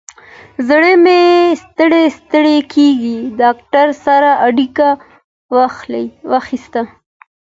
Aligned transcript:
زړه 0.67 0.91
مې 1.03 1.19
ستړی 1.63 2.05
ستړي 2.17 2.57
کیږي، 2.73 3.17
ډاکتر 3.39 3.87
سره 4.05 4.29
اړیکه 4.47 4.87
ونیسه 6.31 6.81